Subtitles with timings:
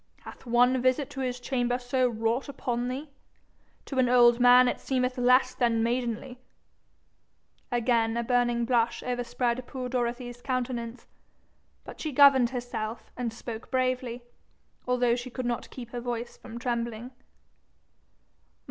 [0.21, 3.11] Hath one visit to his chamber so wrought upon thee?
[3.85, 6.39] To an old man it seemeth less than maidenly.'
[7.71, 11.05] Again a burning blush overspread poor Dorothy's countenance.
[11.83, 14.23] But she governed herself, and spoke bravely,
[14.87, 17.11] although she could not keep her voice from trembling.